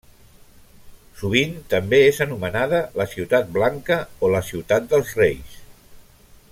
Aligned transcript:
Sovint 1.19 1.51
també 1.73 1.99
és 2.05 2.21
anomenada 2.25 2.79
la 3.01 3.07
Ciutat 3.13 3.53
Blanca 3.59 3.99
o 4.27 4.31
la 4.37 4.43
Ciutat 4.51 4.89
dels 4.95 5.17
Reis. 5.23 5.61